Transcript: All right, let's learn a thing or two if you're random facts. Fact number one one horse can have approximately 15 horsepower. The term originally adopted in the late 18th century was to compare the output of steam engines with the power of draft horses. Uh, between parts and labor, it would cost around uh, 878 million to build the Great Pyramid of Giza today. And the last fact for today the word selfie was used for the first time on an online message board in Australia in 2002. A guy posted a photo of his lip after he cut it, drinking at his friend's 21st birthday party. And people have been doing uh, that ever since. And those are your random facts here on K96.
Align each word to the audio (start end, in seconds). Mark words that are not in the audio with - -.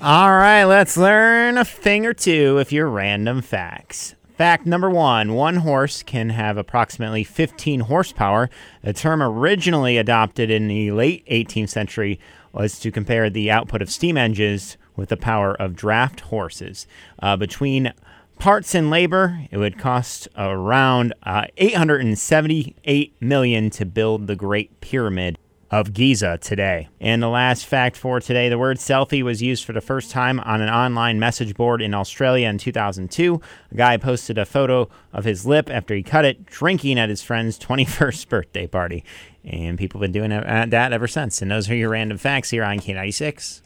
All 0.00 0.30
right, 0.30 0.62
let's 0.62 0.96
learn 0.96 1.58
a 1.58 1.64
thing 1.64 2.06
or 2.06 2.14
two 2.14 2.58
if 2.58 2.70
you're 2.70 2.88
random 2.88 3.42
facts. 3.42 4.14
Fact 4.36 4.64
number 4.64 4.88
one 4.88 5.34
one 5.34 5.56
horse 5.56 6.04
can 6.04 6.30
have 6.30 6.56
approximately 6.56 7.24
15 7.24 7.80
horsepower. 7.80 8.48
The 8.84 8.92
term 8.92 9.20
originally 9.20 9.96
adopted 9.96 10.52
in 10.52 10.68
the 10.68 10.92
late 10.92 11.26
18th 11.26 11.70
century 11.70 12.20
was 12.52 12.78
to 12.78 12.92
compare 12.92 13.28
the 13.28 13.50
output 13.50 13.82
of 13.82 13.90
steam 13.90 14.16
engines 14.16 14.76
with 14.94 15.08
the 15.08 15.16
power 15.16 15.52
of 15.60 15.74
draft 15.74 16.20
horses. 16.20 16.86
Uh, 17.20 17.36
between 17.36 17.92
parts 18.38 18.76
and 18.76 18.90
labor, 18.90 19.40
it 19.50 19.58
would 19.58 19.78
cost 19.78 20.28
around 20.36 21.12
uh, 21.24 21.46
878 21.56 23.20
million 23.20 23.68
to 23.70 23.84
build 23.84 24.28
the 24.28 24.36
Great 24.36 24.80
Pyramid 24.80 25.38
of 25.70 25.92
Giza 25.92 26.38
today. 26.38 26.88
And 27.00 27.22
the 27.22 27.28
last 27.28 27.66
fact 27.66 27.96
for 27.96 28.20
today 28.20 28.48
the 28.48 28.58
word 28.58 28.78
selfie 28.78 29.22
was 29.22 29.42
used 29.42 29.64
for 29.64 29.72
the 29.72 29.80
first 29.80 30.10
time 30.10 30.40
on 30.40 30.60
an 30.60 30.68
online 30.68 31.18
message 31.18 31.54
board 31.54 31.82
in 31.82 31.94
Australia 31.94 32.48
in 32.48 32.58
2002. 32.58 33.40
A 33.70 33.74
guy 33.74 33.96
posted 33.96 34.38
a 34.38 34.46
photo 34.46 34.88
of 35.12 35.24
his 35.24 35.44
lip 35.46 35.70
after 35.70 35.94
he 35.94 36.02
cut 36.02 36.24
it, 36.24 36.46
drinking 36.46 36.98
at 36.98 37.08
his 37.08 37.22
friend's 37.22 37.58
21st 37.58 38.28
birthday 38.28 38.66
party. 38.66 39.04
And 39.44 39.78
people 39.78 40.00
have 40.00 40.10
been 40.10 40.20
doing 40.20 40.32
uh, 40.32 40.66
that 40.68 40.92
ever 40.92 41.06
since. 41.06 41.42
And 41.42 41.50
those 41.50 41.70
are 41.70 41.74
your 41.74 41.90
random 41.90 42.18
facts 42.18 42.50
here 42.50 42.64
on 42.64 42.78
K96. 42.78 43.62